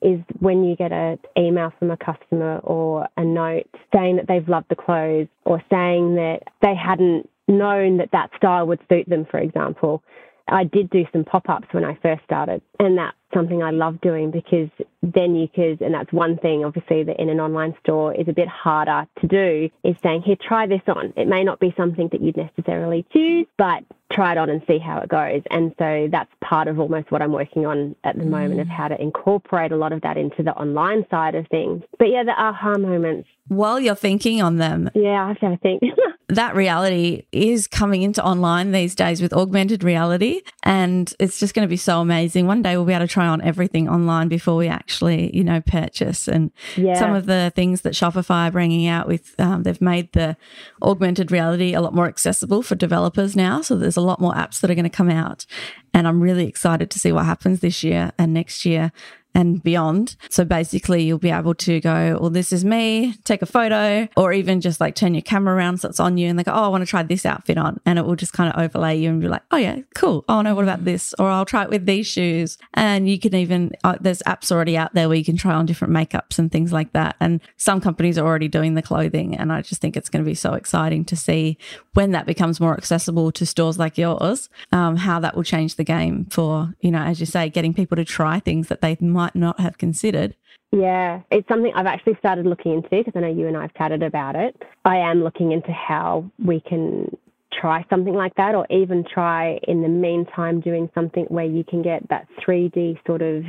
[0.03, 4.49] is when you get an email from a customer or a note saying that they've
[4.49, 9.27] loved the clothes or saying that they hadn't known that that style would suit them,
[9.31, 10.03] for example.
[10.47, 14.01] I did do some pop ups when I first started, and that's something I love
[14.01, 14.69] doing because
[15.03, 18.33] then you could, and that's one thing obviously that in an online store is a
[18.33, 21.13] bit harder to do, is saying, here, try this on.
[21.17, 24.79] It may not be something that you'd necessarily choose, but try it on and see
[24.79, 25.43] how it goes.
[25.51, 28.31] And so that's part of almost what I'm working on at the mm.
[28.31, 28.71] moment of mm.
[28.71, 31.83] how to incorporate a lot of that into the online side of things.
[31.99, 33.29] But yeah, the aha moments.
[33.49, 34.91] While you're thinking on them.
[34.95, 35.83] Yeah, I have to think.
[36.29, 40.43] that reality is coming into online these days with augmented reality.
[40.63, 42.47] And it's just going to be so amazing.
[42.47, 45.61] One day we'll be able to try on everything online before we actually, you know,
[45.61, 46.29] purchase.
[46.29, 46.95] And Yeah.
[46.99, 50.37] some of the things that Shopify are bringing out with, um, they've made the
[50.83, 53.61] augmented reality a lot more accessible for developers now.
[53.63, 55.47] So there's a lot more apps that are going to come out.
[55.93, 58.93] And I'm really excited to see what happens this year and next year
[59.35, 60.17] and beyond.
[60.31, 64.33] So basically, you'll be able to go, well, this is me, take a photo, or
[64.33, 66.65] even just like turn your camera around so it's on you and they go, oh,
[66.65, 67.81] I want to try this outfit on.
[67.85, 70.25] And it will just kind of overlay you and be like, oh, yeah, cool.
[70.29, 71.15] Oh, no, what about this?
[71.19, 72.59] Or I'll try it with these shoes.
[72.75, 75.67] And you can even, uh, there's apps already out there where you can try on
[75.67, 77.17] different makeups and things like that.
[77.21, 79.37] And some companies are already doing the clothing.
[79.37, 81.59] And I just think it's going to be so exciting to see
[81.95, 85.85] when that becomes more accessible to stores like yours, um, how that will change the
[85.85, 89.24] game for, you know, as you say, getting people to try things that they might
[89.35, 90.35] not have considered.
[90.73, 93.75] Yeah, it's something I've actually started looking into because I know you and I have
[93.75, 94.61] chatted about it.
[94.85, 97.17] I am looking into how we can
[97.53, 101.83] try something like that, or even try in the meantime doing something where you can
[101.83, 103.45] get that 3D sort of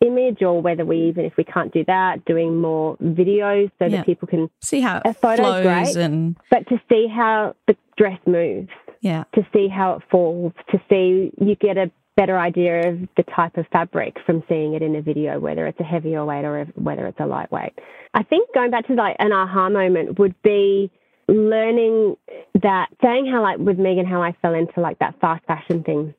[0.00, 3.96] image, or whether we even, if we can't do that, doing more videos so Yeah.
[3.96, 5.96] that people can, See how A photo's flows great.
[6.04, 8.68] and but to see how the dress moves.
[9.00, 13.22] yeah, to see how it falls, to see you get a better idea of the
[13.34, 16.64] type of fabric from seeing it in a video, whether it's a heavier weight or
[16.74, 17.78] whether it's a lightweight.
[18.12, 20.90] I think going back to like an aha moment would be
[21.28, 22.16] learning
[22.60, 26.12] that saying how like with Megan how I fell into like that fast fashion thing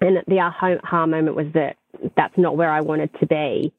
[0.00, 1.76] and the aha moment was that
[2.16, 3.72] that's not where I wanted to be.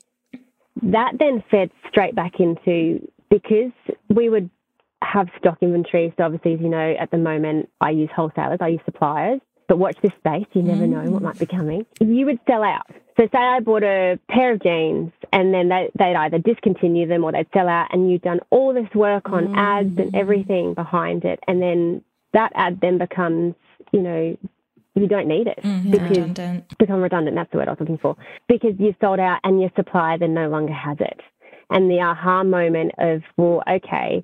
[0.84, 3.71] That then fed straight back into because
[4.10, 4.49] we would
[5.03, 6.13] have stock inventory.
[6.17, 9.41] So obviously, as you know, at the moment I use wholesalers, I use suppliers.
[9.67, 11.58] But watch this space, you never know what might be mm.
[11.58, 11.86] coming.
[11.99, 12.88] You would sell out.
[13.17, 17.23] So say I bought a pair of jeans and then they, they'd either discontinue them
[17.23, 20.19] or they'd sell out and you'd done all this work on ads and mm.
[20.19, 21.39] everything behind it.
[21.47, 22.03] And then
[22.34, 23.56] that ad then becomes,
[23.91, 24.38] you know,
[24.95, 25.91] you don't need it mm-hmm.
[25.91, 26.77] because Redundant.
[26.77, 27.36] become redundant.
[27.36, 28.15] That's the word I was looking for.
[28.47, 31.19] Because you've sold out and your supplier then no longer has it.
[31.69, 34.23] And the aha moment of, well, okay,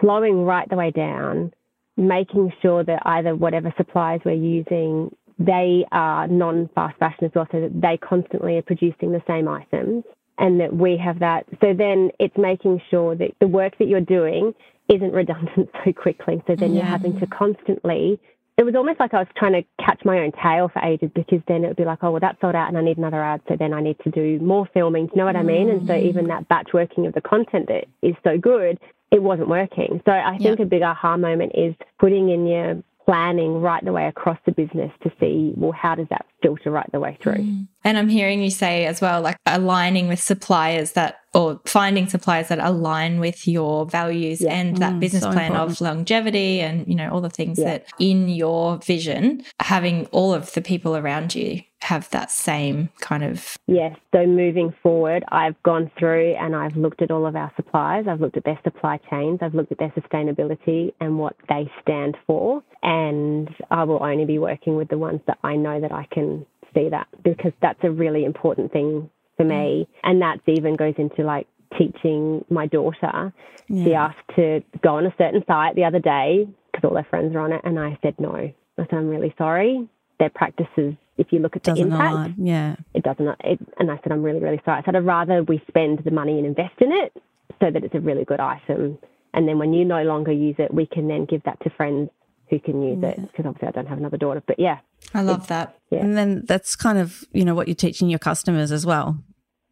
[0.00, 1.52] flowing right the way down,
[1.96, 7.46] making sure that either whatever suppliers we're using, they are non fast fashion as well,
[7.52, 10.04] so that they constantly are producing the same items
[10.38, 11.46] and that we have that.
[11.60, 14.54] So then it's making sure that the work that you're doing
[14.88, 16.42] isn't redundant so quickly.
[16.46, 18.20] So then you're having to constantly
[18.58, 21.40] it was almost like I was trying to catch my own tail for ages because
[21.46, 23.42] then it would be like, oh, well, that's sold out and I need another ad.
[23.48, 25.06] So then I need to do more filming.
[25.06, 25.68] Do you know what I mean?
[25.68, 26.02] And so mm.
[26.02, 28.78] even that batch working of the content that is so good,
[29.10, 30.00] it wasn't working.
[30.04, 34.06] So I think a big aha moment is putting in your planning right the way
[34.06, 37.34] across the business to see, well, how does that filter right the way through?
[37.34, 37.68] Mm.
[37.84, 42.48] And I'm hearing you say as well, like aligning with suppliers that, or finding suppliers
[42.48, 45.70] that align with your values and that mm, business so plan important.
[45.70, 47.64] of longevity and, you know, all the things Yeah.
[47.66, 53.22] that in your vision, having all of the people around you have that same kind
[53.22, 53.96] of, Yes.
[54.14, 58.06] So moving forward, I've gone through and I've looked at all of our suppliers.
[58.08, 59.40] I've looked at their supply chains.
[59.42, 62.62] I've looked at their sustainability and what they stand for.
[62.82, 66.46] And I will only be working with the ones that I know that I can
[66.74, 69.86] see that because that's a really important thing for me.
[69.86, 69.86] Mm.
[70.04, 73.32] And that even goes into like teaching my daughter.
[73.68, 77.34] She asked to go on a certain site the other day because all her friends
[77.34, 77.60] are on it.
[77.64, 78.34] And I said, no.
[78.34, 79.88] I said, I'm really sorry.
[80.18, 82.34] Their practices, if you look at the doesn't impact, align.
[82.38, 82.76] Yeah.
[82.94, 83.28] it doesn't.
[83.44, 84.80] It, and I said, I'm really, really sorry.
[84.80, 87.12] I said, I'd rather we spend the money and invest in it
[87.60, 88.98] so that it's a really good item.
[89.34, 92.10] And then when you no longer use it, we can then give that to friends
[92.48, 93.20] who can use it.
[93.20, 94.42] Because obviously I don't have another daughter.
[94.46, 94.78] But yeah,
[95.14, 95.76] I love that.
[95.90, 96.00] Yeah.
[96.00, 99.18] And then that's kind of, you know, what you're teaching your customers as well.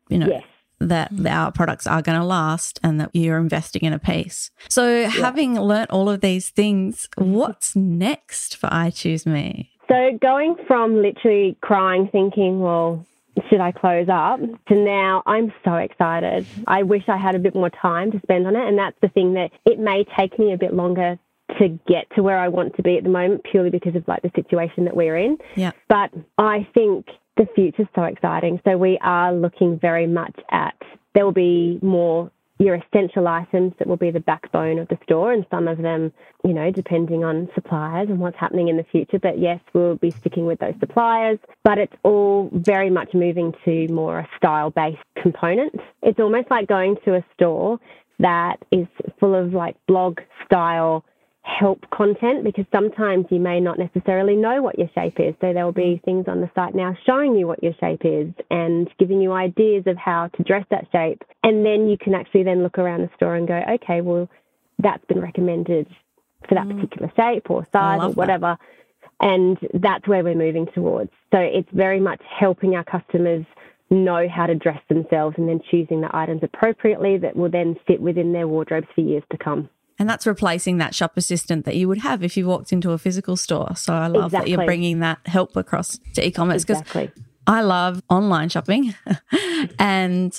[0.08, 0.44] You know, Yes.
[0.80, 1.30] that mm.
[1.30, 4.50] our products are going to last and that you're investing in a piece.
[4.68, 7.32] So, having learnt all of these things, mm-hmm.
[7.32, 9.70] what's next for I Choose Me?
[9.88, 13.04] So going from literally crying, thinking, well,
[13.48, 16.46] should I close up, to now I'm so excited.
[16.66, 18.66] I wish I had a bit more time to spend on it.
[18.66, 21.18] And that's the thing that it may take me a bit longer
[21.58, 24.22] to get to where I want to be at the moment, purely because of like
[24.22, 25.38] the situation that we're in.
[25.56, 25.72] Yeah.
[25.88, 28.60] But I think the future's so exciting.
[28.64, 30.74] So we are looking very much at
[31.14, 35.32] there will be more your essential items that will be the backbone of the store
[35.32, 36.12] and some of them,
[36.44, 39.18] you know, depending on suppliers and what's happening in the future.
[39.18, 43.88] But yes, we'll be sticking with those suppliers, but it's all very much moving to
[43.88, 45.74] more a style based component.
[46.02, 47.80] It's almost like going to a store
[48.20, 48.86] that is
[49.18, 51.04] full of like blog style
[51.44, 55.34] help content because sometimes you may not necessarily know what your shape is.
[55.42, 58.32] So there will be things on the site now showing you what your shape is
[58.50, 61.22] and giving you ideas of how to dress that shape.
[61.42, 64.28] And then you can actually then look around the store and go, okay, well,
[64.78, 65.86] that's been recommended
[66.48, 66.80] for that mm.
[66.80, 68.56] particular shape or size or whatever.
[69.20, 69.28] That.
[69.28, 71.10] And that's where we're moving towards.
[71.30, 73.44] So it's very much helping our customers
[73.90, 78.00] know how to dress themselves and then choosing the items appropriately that will then fit
[78.00, 79.68] within their wardrobes for years to come.
[79.98, 82.98] And that's replacing that shop assistant that you would have if you walked into a
[82.98, 83.76] physical store.
[83.76, 84.52] So I love exactly.
[84.52, 87.12] that you're bringing that help across to e-commerce because exactly.
[87.46, 88.94] I love online shopping
[89.78, 90.36] and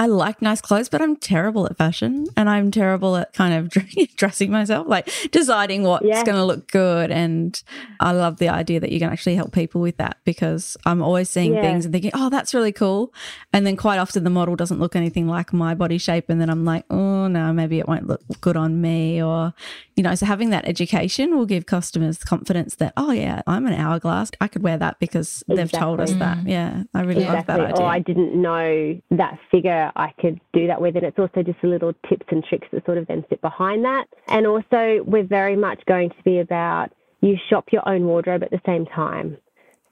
[0.00, 3.68] I like nice clothes, but I'm terrible at fashion and I'm terrible at kind of
[4.16, 6.24] dressing myself, like deciding what's yeah.
[6.24, 7.10] going to look good.
[7.10, 7.62] And
[8.00, 11.28] I love the idea that you can actually help people with that because I'm always
[11.28, 11.60] seeing yeah.
[11.60, 13.12] things and thinking, oh, that's really cool.
[13.52, 16.30] And then quite often the model doesn't look anything like my body shape.
[16.30, 19.22] And then I'm like, oh, no, maybe it won't look good on me.
[19.22, 19.52] Or,
[19.96, 23.74] you know, so having that education will give customers confidence that, oh, yeah, I'm an
[23.74, 24.30] hourglass.
[24.40, 25.56] I could wear that because exactly.
[25.56, 26.46] they've told us that.
[26.46, 27.34] Yeah, I really exactly.
[27.34, 27.84] love that oh, idea.
[27.84, 30.96] Or I didn't know that figure I could do that with.
[30.96, 33.84] And it's also just a little tips and tricks that sort of then sit behind
[33.84, 34.06] that.
[34.28, 38.50] And also, we're very much going to be about you shop your own wardrobe at
[38.50, 39.36] the same time.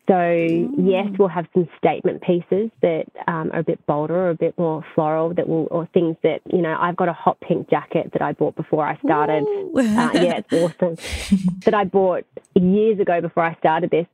[0.08, 0.70] So, mm.
[0.78, 4.58] yes, we'll have some statement pieces that um, are a bit bolder or a bit
[4.58, 8.11] more floral that will, or things that, you know, I've got a hot pink jacket
[8.14, 9.42] that I bought before I started.
[9.44, 10.96] uh, yeah, it's awesome.
[11.66, 14.06] that I bought years ago before I started this.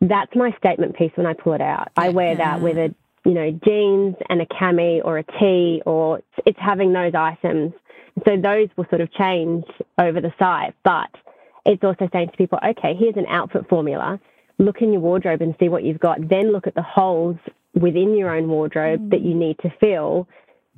[0.00, 1.88] That's my statement piece when I pull it out.
[1.96, 2.94] I wear that with a
[3.24, 7.72] you know, jeans and a cami or a tee, or it's having those items.
[8.24, 9.64] So those will sort of change
[9.98, 11.10] over the site, but
[11.66, 14.18] it's also saying to people, okay, here's an outfit formula.
[14.58, 16.28] Look in your wardrobe and see what you've got.
[16.28, 17.36] Then look at the holes
[17.74, 19.10] within your own wardrobe mm.
[19.10, 20.26] that you need to fill,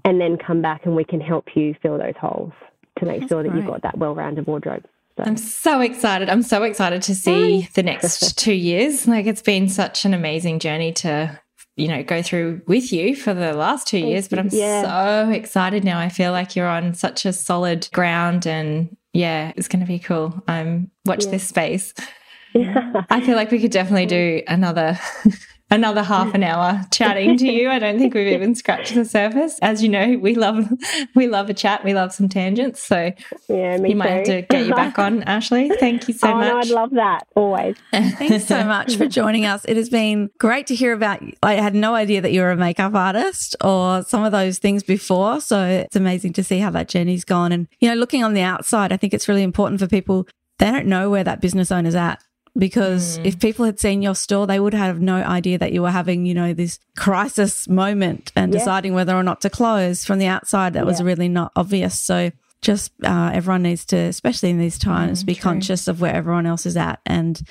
[0.05, 2.53] and then come back and we can help you fill those holes
[2.99, 3.63] to make That's sure that great.
[3.63, 4.85] you've got that well-rounded wardrobe.
[5.17, 5.25] So.
[5.25, 6.31] I'm so excited.
[6.31, 9.07] I'm so excited to see the next two years.
[9.07, 11.39] Like it's been such an amazing journey to
[11.77, 14.83] you know go through with you for the last two years but i'm yeah.
[14.83, 15.99] so excited now.
[15.99, 19.99] I feel like you're on such a solid ground and yeah it's going to be
[19.99, 20.43] cool.
[20.49, 21.31] I'm watch yeah.
[21.33, 21.95] this space.
[22.55, 24.99] I feel like we could definitely do another
[25.73, 27.71] another half an hour chatting to you.
[27.71, 29.59] I don't think we've even scratched the surface.
[29.63, 30.69] As you know, we love
[31.15, 31.85] we love a chat.
[31.85, 32.83] We love some tangents.
[32.83, 33.13] So
[33.49, 35.71] yeah, you might have to get you back on, Ashley.
[35.81, 36.53] Thank you so oh, much.
[36.53, 37.77] No, I'd love that always.
[37.93, 39.65] Thanks so much for joining us.
[39.65, 41.23] It has been great to hear about.
[41.23, 41.33] You.
[41.43, 44.83] I had no idea that you were a makeup artist or some of those things
[44.83, 45.41] before.
[45.41, 47.53] So it's amazing to see how that journey's gone.
[47.53, 50.27] And you know, looking on the outside, I think it's really important for people.
[50.59, 52.23] They don't know where that business owner's at
[52.57, 53.25] because mm.
[53.25, 56.27] if people had seen your store, they would have no idea that you were having,
[56.27, 58.59] you know, this crisis moment and yeah.
[58.59, 60.75] deciding whether or not to close from the outside.
[60.75, 60.85] That yeah.
[60.85, 61.99] was really not obvious.
[61.99, 65.43] So just uh, everyone needs to, especially in these times, mm, be true.
[65.43, 67.43] conscious of where everyone else is at and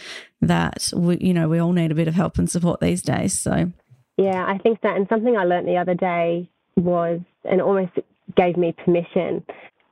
[0.42, 3.38] that we, you know, we all need a bit of help and support these days.
[3.38, 3.72] So,
[4.18, 7.92] yeah, I think that, and something I learned the other day was, and almost
[8.38, 9.44] gave me permission,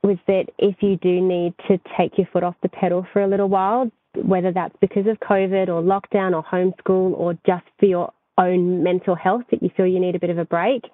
[0.02, 3.28] was that if you do need to take your foot off the pedal for a
[3.28, 8.12] little while, whether that's because of COVID or lockdown or homeschool or just for your
[8.38, 10.84] own mental health that you feel you need a bit of a break,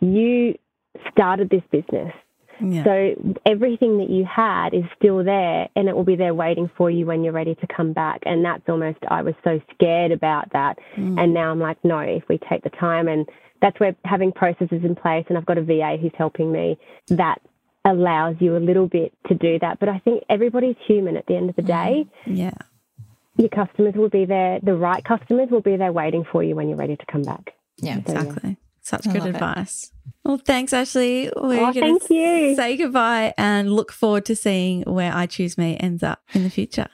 [0.00, 0.56] you
[1.10, 2.12] started this business.
[2.60, 2.84] Yeah.
[2.84, 6.90] So everything that you had is still there and it will be there waiting for
[6.90, 8.22] you when you're ready to come back.
[8.26, 10.78] And that's almost, I was so scared about that.
[10.96, 11.20] Mm.
[11.20, 13.28] And now I'm like, no, if we take the time and
[13.60, 17.40] that's where having processes in place and I've got a VA who's helping me, that
[17.84, 19.78] allows you a little bit to do that.
[19.78, 22.06] But I think everybody's human at the end of the day.
[22.26, 22.34] Mm-hmm.
[22.34, 22.54] Yeah.
[23.36, 26.68] Your customers will be there, the right customers will be there waiting for you when
[26.68, 27.54] you're ready to come back.
[27.78, 28.50] Yeah, so, exactly.
[28.50, 28.56] Yeah.
[28.80, 29.84] Such I good advice.
[29.84, 30.12] It.
[30.24, 31.32] Well, thanks, Ashley.
[31.36, 32.54] We're oh, thank you.
[32.54, 36.50] Say goodbye and look forward to seeing where I Choose Me ends up in the
[36.50, 36.88] future.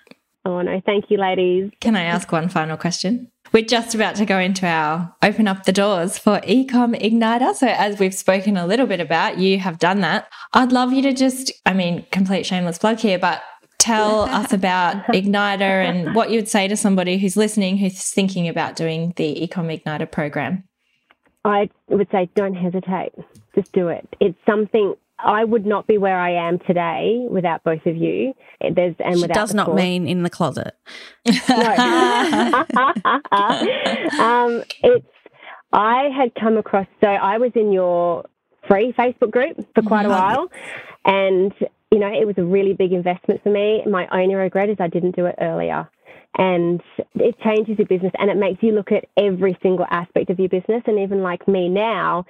[0.44, 0.80] Oh, no.
[0.86, 1.70] Thank you, ladies.
[1.80, 3.30] Can I ask one final question?
[3.52, 7.54] We're just about to go into our open up the doors for Ecom Igniter.
[7.54, 10.28] So, as we've spoken a little bit about, you have done that.
[10.52, 13.42] I'd love you to just, I mean, complete shameless plug here, but
[13.78, 18.46] tell us about Igniter and what you would say to somebody who's listening who's thinking
[18.46, 20.62] about doing the Ecom Igniter program.
[21.44, 23.14] I would say don't hesitate.
[23.56, 24.06] Just do it.
[24.20, 28.34] It's something I would not be where I am today without both of you.
[28.60, 30.76] There's and she without does not mean in the closet.
[31.26, 31.34] no.
[34.20, 35.06] um, it's
[35.72, 38.24] I had come across so I was in your
[38.68, 40.34] free Facebook group for quite a mm-hmm.
[40.34, 40.50] while,
[41.04, 41.52] and
[41.90, 43.82] you know it was a really big investment for me.
[43.86, 45.88] My only regret is I didn't do it earlier.
[46.38, 46.80] And
[47.16, 50.48] it changes your business and it makes you look at every single aspect of your
[50.48, 50.80] business.
[50.86, 52.24] And even like me now,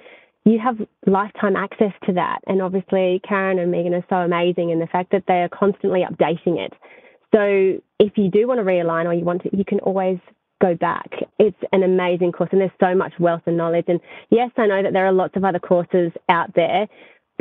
[0.45, 2.39] you have lifetime access to that.
[2.47, 6.01] And obviously, Karen and Megan are so amazing in the fact that they are constantly
[6.01, 6.73] updating it.
[7.33, 10.17] So if you do want to realign or you want to, you can always
[10.61, 11.09] go back.
[11.39, 13.85] It's an amazing course and there's so much wealth and knowledge.
[13.87, 16.87] And yes, I know that there are lots of other courses out there,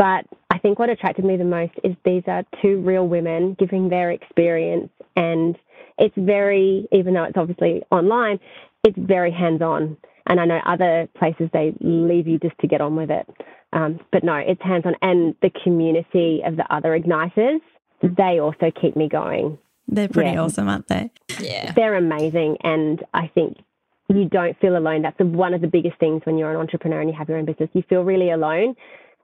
[0.00, 3.90] But I think what attracted me the most is these are two real women giving
[3.90, 5.58] their experience, and
[5.98, 8.40] it's very, even though it's obviously online,
[8.82, 9.98] it's very hands on.
[10.30, 13.26] And I know other places they leave you just to get on with it.
[13.72, 14.94] Um, but no, it's hands on.
[15.02, 17.60] And the community of the other Igniters,
[18.00, 19.58] they also keep me going.
[19.88, 20.42] They're pretty Yeah.
[20.42, 21.10] awesome, aren't they?
[21.40, 21.72] Yeah.
[21.72, 22.58] They're amazing.
[22.62, 23.58] And I think
[24.08, 25.02] you don't feel alone.
[25.02, 27.44] That's one of the biggest things when you're an entrepreneur and you have your own
[27.44, 27.70] business.
[27.72, 28.76] You feel really alone.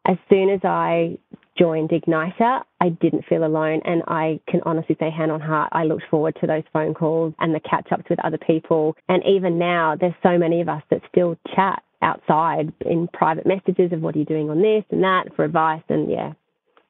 [0.07, 1.19] As soon as I
[1.59, 3.81] joined Igniter, I didn't feel alone.
[3.85, 7.35] And I can honestly say, hand on heart, I looked forward to those phone calls
[7.39, 8.97] and the catch ups with other people.
[9.09, 13.93] And even now, there's so many of us that still chat outside in private messages
[13.93, 15.83] of what are you doing on this and that for advice.
[15.89, 16.35] And yeah,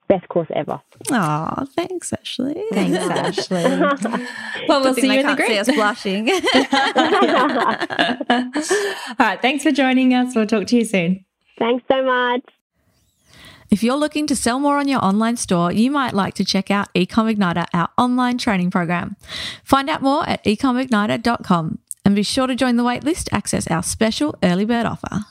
[0.09, 0.81] best course ever.
[1.13, 2.63] Oh, thanks, Ashley.
[2.73, 3.63] Thanks, Ashley.
[4.69, 5.61] well, we'll see you in the can't see group.
[5.61, 6.29] us blushing.
[9.19, 9.41] All right.
[9.41, 10.35] Thanks for joining us.
[10.35, 11.25] We'll talk to you soon.
[11.59, 12.43] Thanks so much.
[13.71, 16.71] If you're looking to sell more on your online store, you might like to check
[16.71, 19.17] out Ecom Igniter, our online training program.
[19.65, 23.83] Find out more at ecomigniter.com and be sure to join the waitlist to access our
[23.83, 25.25] special early bird offer.